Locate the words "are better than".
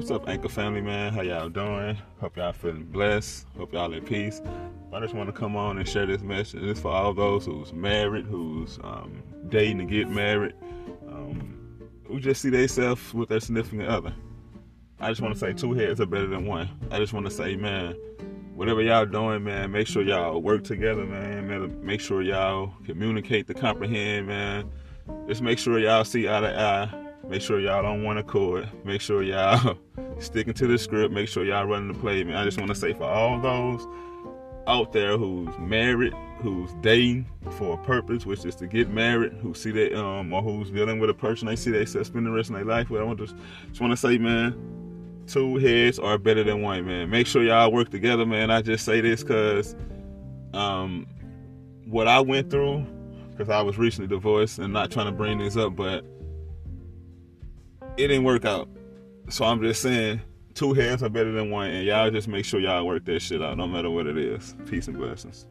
16.00-16.46, 45.98-46.62, 61.04-61.50